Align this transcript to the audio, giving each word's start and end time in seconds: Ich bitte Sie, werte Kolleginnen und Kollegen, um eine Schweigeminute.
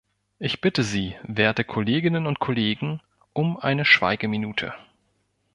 Ich 0.39 0.61
bitte 0.61 0.81
Sie, 0.81 1.15
werte 1.21 1.63
Kolleginnen 1.63 2.25
und 2.25 2.39
Kollegen, 2.39 3.01
um 3.33 3.55
eine 3.57 3.85
Schweigeminute. 3.85 4.73